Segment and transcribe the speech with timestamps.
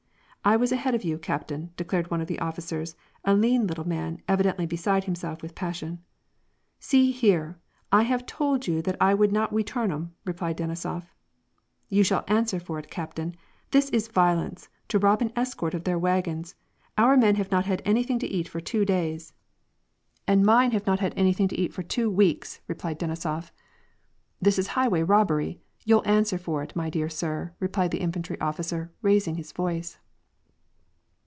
[0.51, 4.23] "I was ahead of you, captain," declared one of the officers, a lean little man,
[4.27, 6.01] evidently beside himself with passion."
[6.79, 7.59] See here!
[7.91, 11.05] I have told you that I would not weturn 'em!" replied Denisof."
[11.89, 13.35] You shall answer for it, captain;
[13.69, 16.55] this is violence— to rob an escort of their wagons.
[16.97, 19.33] Our men have not had anything to eat for two days."
[20.27, 22.61] 182 WAR AND PEACE." And mine have not had anything to eat for two weeks,"
[22.67, 23.51] replied Denisof."
[24.41, 25.61] This is highway robbery.
[25.85, 29.99] You'll answer for it, my dear sir," repeated the infantry officer, raising his voice.